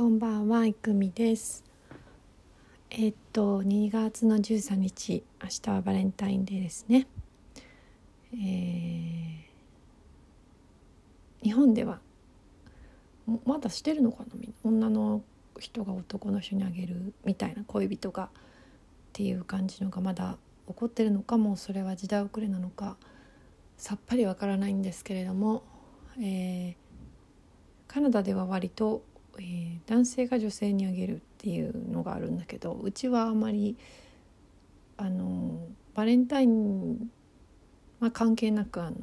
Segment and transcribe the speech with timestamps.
[0.00, 1.62] こんばんは、いくみです。
[2.88, 7.06] えっと、2月の13日、明日はバレンタインデーですね。
[8.32, 12.00] えー日本では、
[13.44, 14.88] まだしてるのかな、みんな？
[14.88, 15.22] 女の
[15.58, 18.28] 人が男の人にあげるみたいな恋人がっ
[19.12, 22.96] ていう感じのがまだ起こってるのかも、それは時代遅れなのか、
[23.76, 25.62] さっぱりわからないんですけれども、
[26.18, 26.74] えー
[27.86, 29.02] カナダでは割と、
[29.40, 33.76] えー男性が女性にあげるっていうのがあるんだけどうちはあまり
[34.96, 37.10] あのバレンタイン
[37.98, 38.96] は関係なくあの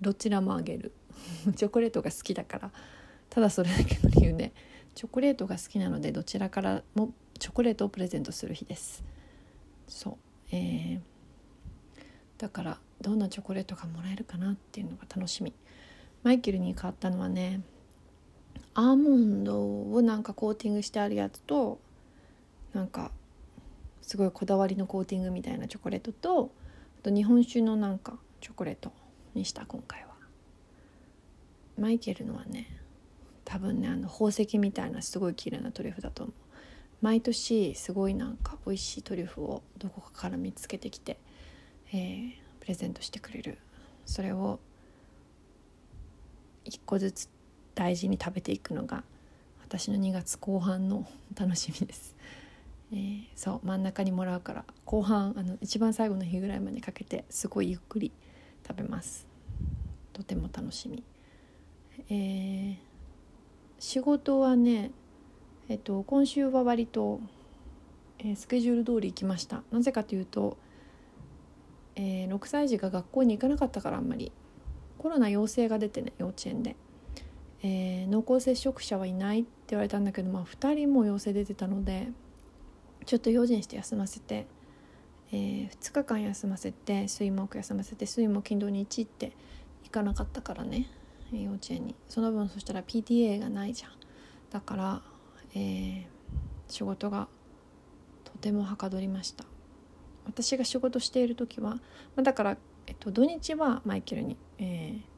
[0.00, 0.92] どちらもあげる。
[1.56, 2.70] チョコレートが好きだから。
[3.30, 4.52] ただそれだけの理由で
[4.94, 9.02] チョコレートが好きなのでどちらからもチョコレートをプレゼントする日です。
[9.88, 10.16] そう。
[10.52, 11.00] えー
[12.38, 15.54] だからどんなチョコレートがもらえるかなっていうのが楽しみ。
[16.22, 17.62] マイケルに買ったのはね
[18.78, 21.80] アーモンドをなんかコーティングしてあるやつと
[22.74, 23.10] なんか
[24.02, 26.50] すごいこだわりのコーティングみたいなチョコレートと
[27.00, 28.92] あと日本酒のなんかチョコレート
[29.34, 30.08] にした今回は。
[31.78, 32.78] マイケルのはね
[33.46, 36.34] 多分ねあの宝石みたいなすごい綺麗なトリュフだと思う。
[37.00, 41.18] 毎年すごいなんか美味しいトリュフをどこかから見つけてきて、
[41.94, 43.56] えープレゼントしてくれる。
[44.04, 44.60] それを
[46.64, 47.30] 一個ずつ
[47.76, 49.04] 大事に食べていくのが
[49.62, 51.06] 私の2月後半の
[51.38, 52.16] 楽しみです、
[52.90, 58.10] えーそう真ん中にもらうから後半あの一番最後の日ぐらいまでかけてすごいゆっくり
[58.66, 59.26] 食べます。
[60.12, 61.04] とても楽しみ。
[62.08, 62.76] えー
[63.78, 64.90] 仕事はね
[65.68, 67.20] えっと今週は割と、
[68.18, 69.62] えースケジュール通り行きました。
[69.70, 70.56] なぜかというと、
[71.94, 74.32] えー6歳児が学校に行かなかったからあんまり。
[74.96, 76.74] コロナ陽性が出てね幼稚園で、
[77.62, 82.08] えー濃厚接触者はいないって言われたんだけど、まあ、2人も陽性出てたので
[83.04, 84.46] ちょっと用心して休ませて、
[85.32, 89.32] え2日間休ませて水木休ませて水木金土日って
[89.84, 90.88] 行かなかったからね
[91.32, 91.94] 幼稚園に。
[92.08, 93.90] その分そしたら PTA がないじゃん。
[94.50, 95.02] だから、
[95.54, 96.16] えー
[96.68, 97.28] 仕事が
[98.24, 99.44] とてもはかどりました。
[100.24, 101.80] 私が仕事している時は、ま
[102.18, 102.56] あ、だから、
[102.88, 105.15] えっと、土日はマイケルに、えー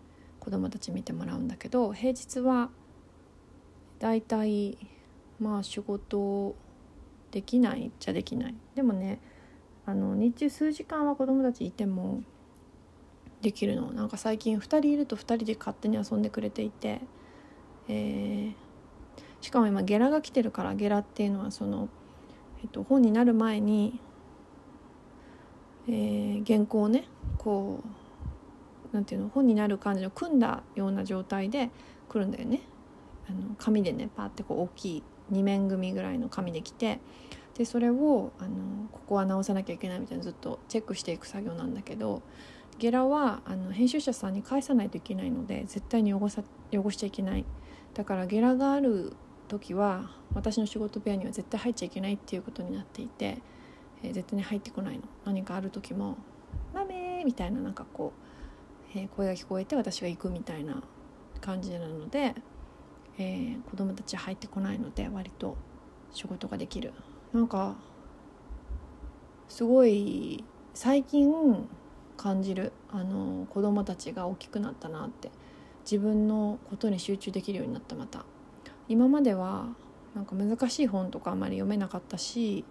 [0.48, 2.70] 子供たち見てもらうんだけど平日は
[3.98, 4.78] だいたい
[5.38, 6.56] まあ仕事
[7.30, 8.54] できないっちゃできない。
[8.74, 9.20] でもね
[9.84, 12.22] あの日中数時間は子供たちいても
[13.42, 13.92] できるの。
[13.92, 17.02] なんか最近2人いると2人で勝手に遊んでくれていて、
[17.88, 18.52] えー
[19.42, 21.90] しかも今ゲラが来てるからゲラっていうのはその、
[22.62, 24.00] えっと、本になる前に、
[25.86, 27.04] えー原稿をね
[27.36, 27.88] こう
[28.92, 31.70] なんていうの本になる感じの組んだような状態で
[32.08, 32.60] 来るんだよね。
[33.28, 36.98] あの紙でねパーってこう大きい2面組ぐらいの紙で来て
[37.58, 42.22] でそれをあのここは直さなきゃいけないみたいなずっとチェックしていく作業なんだけど
[42.78, 47.44] ゲラはあの編集者さんに返さないといけないので絶対に汚さ汚しちゃいけない
[47.94, 49.12] だからゲラがある
[49.48, 53.38] 時は私の仕事部屋には絶対入っちゃいけないっていうことになっていて、
[54.02, 56.16] えー絶対に入ってこないの何かある時も
[56.72, 58.27] 「マメ」みたいななんかこう、
[58.94, 60.82] えー声が聞こえて私が行くみたいな
[61.40, 62.34] 感じなので、
[63.18, 65.56] えー子供たち入ってこないので割と
[66.12, 66.92] 仕事ができる。
[67.32, 67.76] なんか
[69.48, 70.44] すごい
[70.74, 71.68] 最近
[72.16, 75.30] 感じるあの子供たちが大きくなったなって
[75.84, 78.24] 自分のことに集中できるようになったまた。
[78.88, 79.68] 今までは
[80.14, 82.64] なんか難しい本とかあんまり読めなかったし、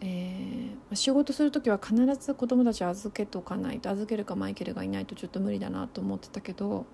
[0.00, 0.60] えー
[0.96, 6.84] 仕事する時は必ず子供たち預けとかないと預けるかマイケルがいないとちょっと無理だなと思ってたけど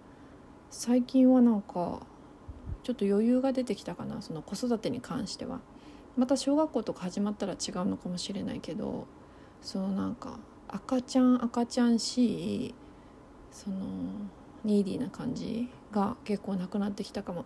[0.71, 2.01] 最近はなんか
[2.83, 5.61] ちょっと余裕が出てきたかなその子育てに関しては。
[6.17, 9.07] また小学校とか始まったら違うのかもしれないけど
[9.61, 12.75] そのなんか赤ちゃん赤ちゃんしい
[13.53, 13.77] その
[14.65, 17.45] ニーディーな感じが結構なくなってきたかも。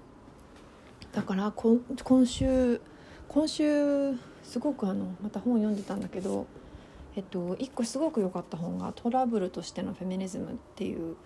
[1.13, 1.81] だから今
[2.27, 2.81] 週
[3.27, 6.47] 今週すごくあのまた本読んでたんだけど
[7.17, 11.17] えっと一個すごく良かった本が「トラブルとしてのフェミニズム」っていう、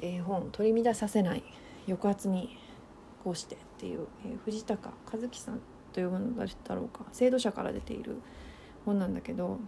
[0.00, 1.42] えー本「取り乱させない
[1.86, 2.56] 抑圧に
[3.22, 5.60] こうして」っていう、えー藤高和樹さん
[5.92, 8.16] と呼ぶのだろうか制度者から出ている
[8.84, 9.58] 本なんだけど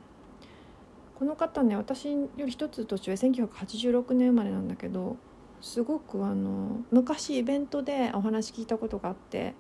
[1.19, 5.17] この方ね私より一つ年上1986年生まれなんだけど
[5.62, 9.55] すごくあの昔イベントでお話聞いたことがあって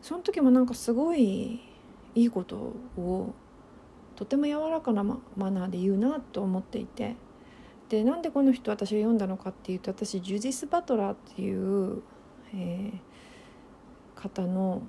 [0.00, 1.60] その時もなんかすごい
[2.14, 2.56] いいこと
[2.96, 3.34] を
[4.16, 7.16] とても柔らかなマナーで言うなと思っていて
[7.88, 12.02] でなんでこの人私が読んだのかっていうと私ジュディス・バトラーっていう、
[12.54, 13.14] えー
[14.24, 14.80] 方の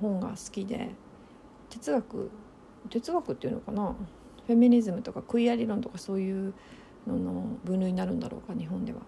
[0.00, 0.90] 本が好きで
[1.70, 2.30] 哲学
[2.90, 3.96] 哲学っていうのかな？
[4.46, 6.52] フェミニズムとかクイア理論とかそういう
[7.06, 8.98] のの分類になるんだろうか日本では。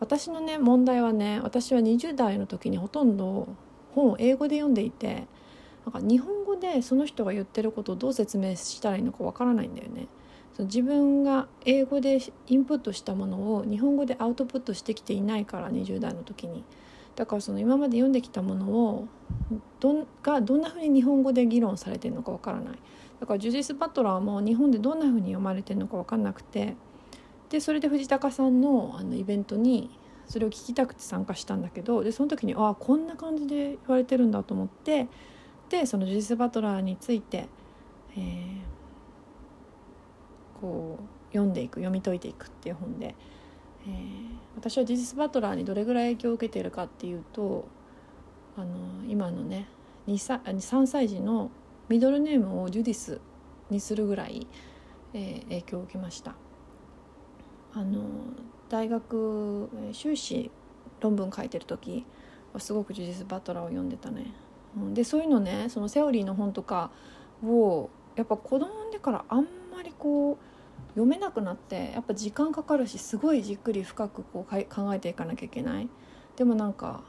[0.00, 3.48] 私のね問題はね私は20代の時にほとんど
[3.94, 5.26] 本を英語で読んでいて
[5.86, 10.08] なんか日本語でその人が言ってることをどう説明したらいいのかわからないんだよね。
[10.54, 16.64] その自分が英語でインプットしたものを日本語でアウトプットしてきていないから20代の時に。
[17.18, 19.08] だからその今まで読んできたものを
[19.80, 22.78] どがどんなふうに日本語で議論されてるのかわからない
[23.18, 26.76] だからジュディス・バトラーも日本でどんなふうに読まれてるのか分かんなくて
[27.50, 29.90] でそれで藤高さんのあのイベントに
[30.28, 35.08] それを聞きたくて参加したんだけどでその時にああこんな感じで言われてるんだと思って
[35.68, 37.48] でそのジュディス・バトラーについて、
[38.16, 38.60] えー、
[40.60, 43.14] こう読んでいく読み解いていくっていう本で、
[43.86, 43.94] えー、
[44.56, 47.68] 私はジュディス・バトラーにどれぐらい影響を受けているかっていうと
[48.56, 48.68] あの
[49.08, 49.68] 今のね
[50.08, 51.50] 2, 歳3歳児の
[51.88, 53.20] ミドルネームをジュディス
[53.70, 54.46] にするぐらい、
[55.12, 56.34] えー、影響を受けました。
[57.74, 58.00] あの
[58.68, 60.50] 大学修士
[61.00, 62.04] 論文書いてる時
[62.52, 64.32] はすごくジュディス・バトラーを読んでたね、
[64.94, 66.90] でそういうのねそのセオリーの本とか
[67.44, 70.36] をやっぱ子供産んでからあんまりこう
[70.90, 75.88] 読めなくなってやっぱ時間かかるしすごいじっくり深くこう考えていかなきゃいけない
[76.36, 77.02] でもなんか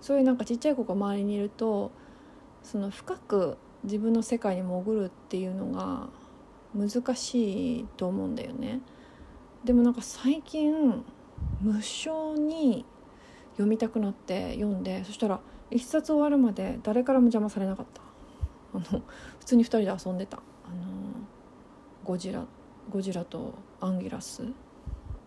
[0.00, 1.92] そういうなんかちっちゃい子が周りにいると
[2.62, 6.08] その深く自分の世界に潜るっていうのが
[6.74, 8.80] 難しいと思うんだよね。
[9.64, 11.04] でもなんか最近
[11.60, 12.84] 無償に
[13.52, 15.40] 読みたくなって読んでそしたら
[15.70, 18.02] 一冊終わるまで誰からも邪魔されなかった。
[18.74, 19.02] あの
[19.38, 20.38] 普通に2人で遊んでた。
[20.38, 20.40] あ
[20.70, 20.76] の
[22.04, 22.44] ゴジラ
[22.90, 24.44] ゴジラとアンギラス。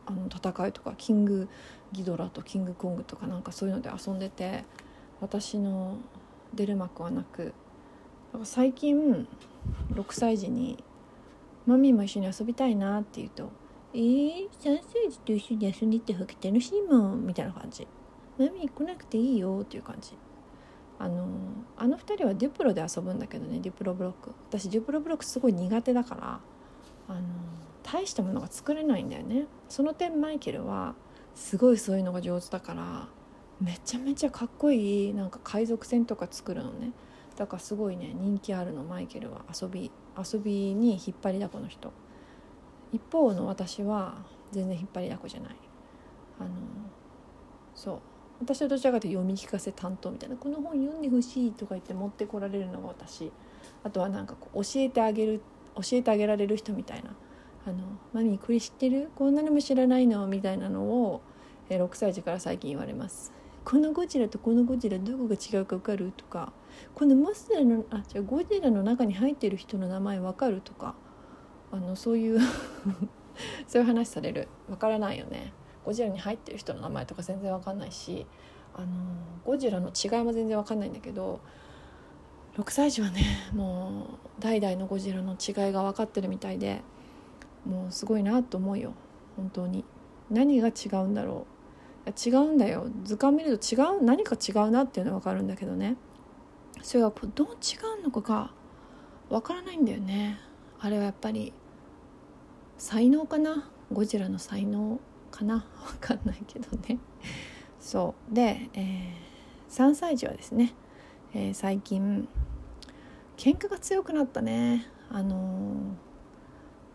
[0.06, 1.48] あの戦いとかキング
[1.92, 4.66] ギドラとキングコングとかなんかそういうので遊んでて
[5.22, 5.98] 私の
[6.54, 7.54] 出る幕はなく
[8.44, 9.28] 最近
[9.94, 10.84] 6歳児に
[11.68, 13.52] 「マミーも一緒に遊びたいな」って言うと
[13.94, 17.88] 「えー、3歳児と一緒に遊んでってほうが楽しいもん」みたいな感じ
[18.40, 20.18] 「マミー来なくていいよ」っていう感じ。
[21.00, 21.28] あの
[21.78, 24.32] あの2人はデュプロで遊ぶんだけどねデュプロブロック。
[24.50, 26.40] 私デュプロブロックすごい苦手だから
[27.08, 27.22] あの
[27.84, 29.46] 大したものが作れないんだよね。
[29.70, 30.96] その点マイケルは
[31.36, 33.08] すごいそういうのが上手だから
[33.62, 36.92] めちゃめちゃかっこいいなんか海賊船とか作るのね。
[37.38, 39.42] だからすごいね人気あるのマイケルは。
[39.50, 41.94] 遊び遊びに引っ張りだこの人。
[42.92, 44.18] 一方の私は
[44.52, 45.56] 全然引っ張りだこじゃない。
[46.40, 46.50] あの
[47.74, 48.00] そう。
[48.42, 53.32] 私はどちらかというと読み聞かせ担当みたいなこの本読んでほしいとか言って持ってこられるのが私。
[53.84, 55.42] あとはなんかこう教えてあげる
[55.76, 57.12] 教えてあげられる人みたいな
[57.66, 57.78] 「あの
[58.14, 59.10] マミーこれ知ってる？
[59.16, 61.22] こんなのも知らないの?」みたいなのを
[61.70, 63.32] 6歳児から最近言われます。
[63.64, 66.12] このゴジラとこのゴジラどこが違うか分かる？
[66.16, 66.52] とか。
[66.96, 70.62] このモスラのあじゃゴジラの中に入ってる人の名前分かる？
[70.62, 70.96] とか。
[71.72, 72.40] あのそういう
[73.68, 74.48] そういう話される。
[74.68, 75.54] 分からないよね。
[75.90, 78.28] ゴジラに入ってる人の名前とか全然分かんないし
[78.76, 78.88] あの
[79.44, 81.40] ゴジラの違いも全然分かんないんだけど
[82.58, 86.84] 6歳児はねもう代々のゴジラの違いが分かってるみたいで
[87.66, 88.94] もうすごいなと思うよ
[89.36, 89.84] 本当に。
[90.30, 91.48] 何が違うんだろ
[92.06, 92.10] う。
[92.12, 92.86] 違うんだよ。
[93.04, 95.96] 図鑑見ると違う何か違うなっていうのは分かるんだけどね。
[96.84, 98.52] それがどう違うのかが
[99.30, 100.38] 分からないんだよね。
[100.80, 101.52] あれはやっぱり
[102.78, 103.72] 才能かな？
[103.92, 105.00] ゴジラの才能。
[105.30, 105.66] かな？
[106.00, 107.00] 分かんないけどね。
[107.80, 108.34] そう。
[108.34, 110.74] で、えー、3歳児はですね、
[111.34, 112.28] えー、最近
[113.38, 114.88] 喧嘩が強くなったね。
[115.10, 115.36] あの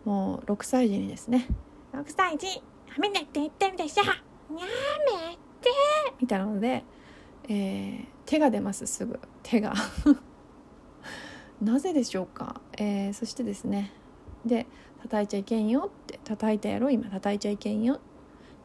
[0.05, 1.47] ー、もう6歳児にですね
[1.91, 4.03] 「6歳児はみ出って言ってるでしょ。
[4.05, 4.11] や
[4.53, 5.69] めて。
[6.21, 6.83] みたいなので、
[7.49, 9.19] えー、手が出ますすぐ。
[9.43, 9.73] 手が。
[11.61, 13.91] なぜでしょうか、えー、そしてですね。
[14.45, 14.67] で
[15.01, 16.89] 叩いちゃいけんよって叩いたやろ？
[16.89, 18.14] 今叩いちゃいけんよって。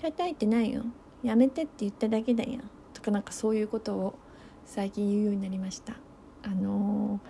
[0.01, 0.83] 叩いてないよ。
[1.23, 2.61] やめてって言っただけだよ。
[2.95, 4.19] とかなんかそういうことを
[4.65, 5.95] 最近言うようになりました。
[6.43, 7.21] あの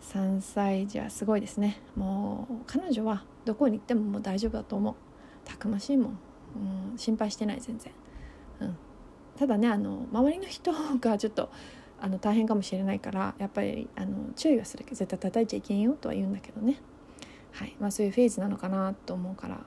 [0.00, 1.80] ー、3歳児はすごいですね。
[1.96, 4.94] もう彼女はどこに行ってももう大丈夫だと思う。
[5.44, 6.18] たくましいもん。
[6.90, 7.92] うん、心配してない全然、
[8.60, 8.76] うん、
[9.36, 11.50] ただねあの周りの人がちょっと
[12.00, 16.80] あの大変かもしれないからやっぱりあの注意はするけど絶対叩いちゃいけんよとは言うんだけどね、
[17.52, 17.76] はい。
[17.80, 19.60] まあ、そういうフェーズなのかなと思うから、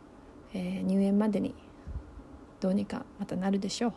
[0.54, 1.54] えー、入園までに
[2.62, 3.94] どうにかまたなるでしょう。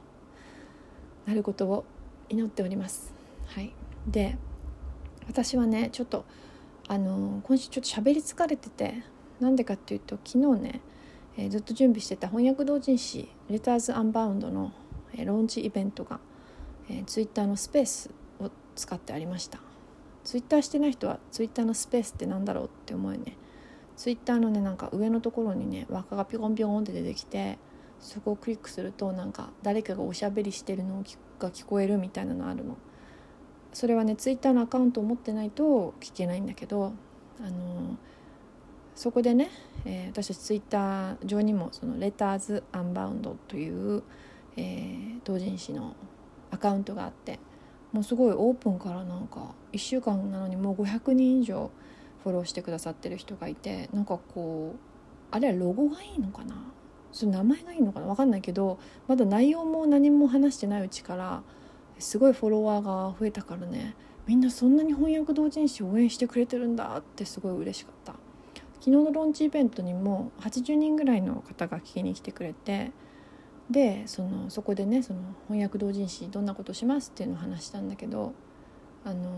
[1.26, 1.84] なることを
[2.28, 3.14] 祈っております。
[3.46, 3.72] はい、
[4.08, 4.36] で
[5.28, 6.24] 私はねちょっと
[6.88, 9.04] あの今週ちょっと喋り疲れてて
[9.38, 10.80] なんでかっていうと昨日ね
[11.36, 14.72] えー、ずっと準備してた翻訳同人誌「レターズ・アンバウンドの」
[15.14, 16.20] えー、ローンチイベントが、
[16.88, 19.60] えー、ツイッターのスペースを使ってありました。
[20.22, 23.36] ツイッターしてない人はツイッターのスペースってなんだろうって思うよね。
[23.96, 27.58] ツイッターのねなんか上のところにね輪っかがピョンピョンって出てきて
[28.04, 31.02] そこをクリックするとなんか誰かがおしゃべりしてるの
[31.38, 32.76] が聞こえるみたいなのあるの。
[33.72, 36.92] それはねツイッターのアカウントを持ってないと聞けないんだけど
[37.40, 37.96] あの
[38.94, 39.50] そこでね、
[39.84, 44.04] えー、私たちツイッター上にもそのレターズアンバウンドという、
[44.56, 45.96] えー、同人誌の
[46.52, 47.40] アカウントがあって
[47.90, 51.72] もうすごいオープンからなんか1週間なのにもう500人以上
[52.22, 54.78] フォローしてくださってる人がいてなんかこう
[55.32, 56.54] あれはロゴがいいのかな？
[57.14, 58.06] その名前がいいのかな？
[58.06, 58.78] 分かんないけど
[59.08, 61.42] まだ内容も何も話してないうちから
[61.98, 63.94] すごいフォロワーが増えたからね。
[64.26, 68.14] みんなそんなに翻訳同人誌応援してくれてるんだってすごい嬉しかった。
[68.80, 72.92] 昨日のローンチイベントにも80人ぐらいの方が聞きに来てくれて
[73.70, 78.34] でそのそこでねその翻訳同人誌どんなことしますっていうのを話したんだけど
[79.04, 79.30] あの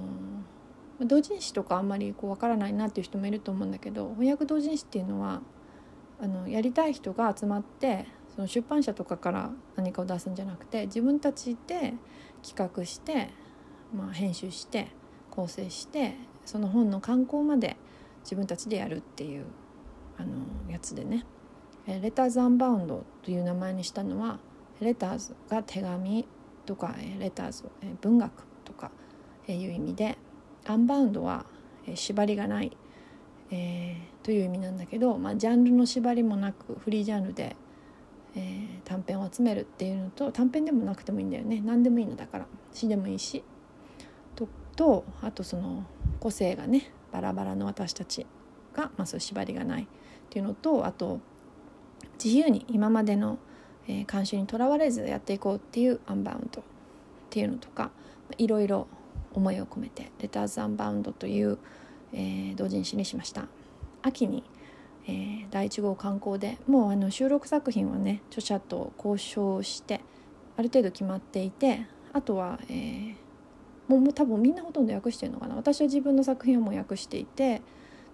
[1.00, 5.42] 同人誌とかあんまりこう分からないなっていう人もいると思うんだけど翻訳同人誌っていうのは
[6.20, 11.94] あのやりたい人が集まってその出版社とかから何かを出すんじゃなくて自分たちで
[12.42, 13.30] 企画して、
[13.94, 14.88] まあ、編集して
[15.30, 17.76] 構成してその本の刊行まで
[18.22, 19.44] 自分たちでやるっていう
[20.18, 21.24] あのやつでね
[21.86, 24.38] 「レターズ・アンバウンド」という名前にしたのは
[24.80, 26.26] レターズが手紙
[26.64, 27.64] とかレターズ
[28.00, 28.90] 文学とか
[29.48, 30.18] いう意味で
[30.66, 31.46] アンバウンドは
[31.94, 32.76] 縛りがない、
[33.50, 37.56] えー、という意味なんだけど、まあ、ジャンルの縛りもなくフリージャンルで
[38.36, 41.62] えー、短編を集めるっていうのと短編でもなくてもいいんだよね。
[41.64, 42.46] 何でもいいのだから。
[42.72, 43.42] 詩でもいいし。
[44.36, 45.84] ととあとその
[46.20, 48.26] 個性がねバラバラの私たち
[48.74, 49.86] が、まあ、そういう縛りがないっ
[50.28, 51.20] ていうのとあと
[52.22, 53.38] 自由に今までの、
[53.88, 56.64] えー、慣習にとらわれずやっていこうっていうアンバウンドっ
[57.30, 57.90] ていうのとか
[58.36, 58.86] いろいろ
[59.32, 61.58] 思いを込めて「レターズ・アンバウンド」という、
[62.12, 63.46] えー、同人誌にしました。
[64.02, 64.44] 秋に
[65.08, 70.00] えー、第1号刊行でもうあの収録作品はね著者と交渉して
[70.56, 73.14] ある程度決まっていてあとは、えー、
[73.88, 75.54] もうもう多分みんなほとんど訳してるのかな。
[75.54, 77.62] 私は自分の作品はもう訳していて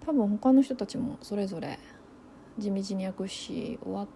[0.04, 1.78] 多分他の人たちもそれぞれ
[2.58, 4.06] 地道に訳し終わ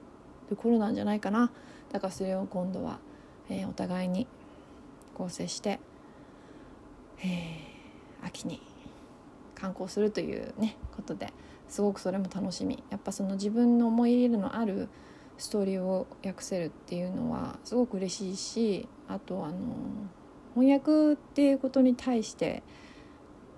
[0.51, 1.51] る頃なんじゃないかな。
[1.93, 2.99] だからそれを今度は、
[3.49, 4.27] えー、お互いに
[5.15, 5.81] 構成して、
[7.21, 8.61] えー、秋に
[9.57, 11.33] 刊行するというねことで
[11.69, 14.89] すごくそれも楽しみやっぱその自分の思い入れのある
[15.39, 19.55] ストーリーを訳せるっていうのはすごく嬉しいしあとあの
[20.55, 22.63] 翻訳っていうことに対して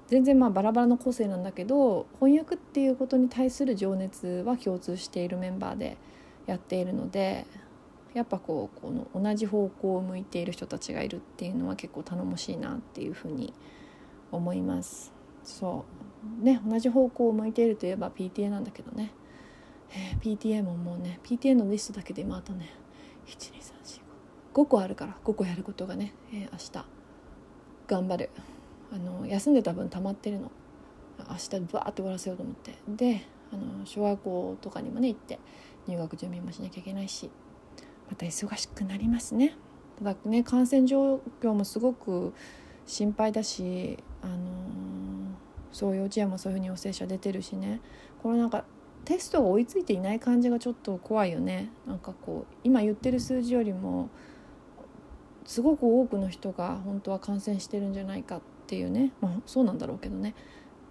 [0.08, 5.98] 全然まあバラバラの個性なんだけど翻訳っていうことに対する情熱は共通しているメンバーで
[6.46, 7.46] やっているので
[8.14, 13.52] やっぱこうこの同じ方向を向いている人たちがいるっていうのは結構頼もしいなっていうふうに
[14.32, 15.17] 思います。
[15.48, 15.84] そ
[16.40, 16.44] う。
[16.44, 19.12] ね同じ方向を向いているといえば PTA なんだけどね、
[19.90, 22.70] えー、PTA ももうね PTA のリストだけで今あとね
[23.26, 26.86] 12345個あるから5個やることがね、えー、明日。
[27.86, 28.30] 頑張る。
[28.92, 30.50] あの休んでた分溜まってるの。
[31.18, 32.74] 明日バーって終わらせようと思って。
[32.86, 35.38] であの小学校とかにもね行って
[35.86, 37.30] 入学準備もしなきゃいけないし
[38.10, 39.56] また忙しくなりますね。
[39.98, 42.34] ただね感染状況もすごく
[42.86, 44.36] 心配だしあの
[45.78, 47.80] そう幼稚園もそういうふうに陽性者出てるしね。
[48.20, 48.64] これなんか
[49.04, 51.70] テストが追いついていない感じがちょっと怖いよね。
[51.86, 54.10] なんかこう今言ってる数字よりも
[55.44, 60.34] すごく多くの人が本当は感染してるんじゃないかっていうね、まあ、そうなんだろうけどね。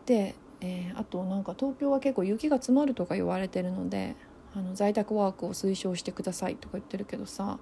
[0.05, 4.15] で、えー、あとなんか東京は結構雪が積もるとか言われてるので
[4.55, 7.59] あの在宅ワークを推奨してくださいとか言ってるけどさ。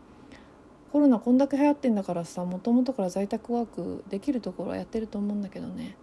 [0.92, 5.98] コロナこんだけ流行ってんだからさもともとから在宅ワークできるところはやってると思うんだけどね。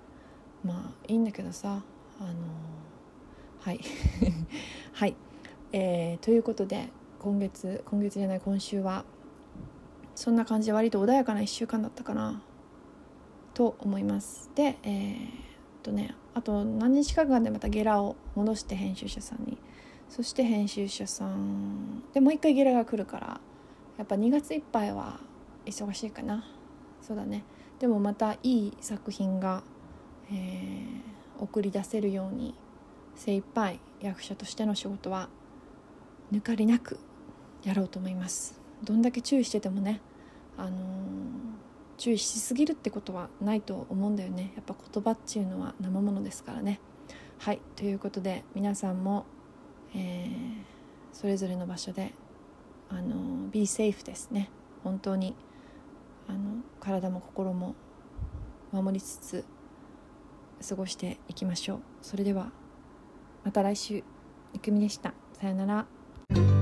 [0.64, 1.82] まあいいんだけどさ
[2.20, 2.30] あの
[3.60, 3.80] はい。
[4.92, 5.14] はい、
[5.72, 6.88] えー、ということで
[7.20, 9.04] 今月今月じゃない今週は
[10.14, 12.42] そんな感じで割と穏やかな1週間だったかな
[13.54, 14.50] と思います。
[14.54, 15.28] でえー、っ
[15.82, 19.58] とねあと何日か間でまたゲラを戻して編集者さんに。
[20.08, 23.40] そして編集者さんでもう一回ゲラが来るから
[23.96, 25.20] やっぱ2月いっぱいは
[25.64, 26.44] 忙しいかな。
[27.00, 27.44] そうだね。
[27.78, 29.62] でもまたいい作品が
[30.32, 32.54] えー、送り出せるように
[33.14, 35.28] 精一杯役者としての仕事は
[36.32, 36.98] 抜かりなく
[37.62, 38.60] やろうと思います。
[38.82, 40.00] どんだけ注意しててもね、
[40.56, 40.72] あのー、
[41.98, 44.52] 注意しすぎるってことはないと思うんだよね。
[44.56, 46.80] やっぱ言葉っていうのは生ものですからね。
[47.38, 49.26] はいということで皆さんも、
[49.94, 50.30] えー、
[51.12, 52.14] それぞれの場所で
[52.88, 54.50] あのー、be safe ですね。
[54.82, 55.34] 本当に
[56.28, 57.74] あの体も心も
[58.72, 59.44] 守りつつ
[60.62, 61.80] 過ごしていきましょう。
[62.02, 62.50] それでは
[63.44, 64.04] また来週。
[64.54, 65.14] いくみでした。
[65.40, 66.61] さよなら。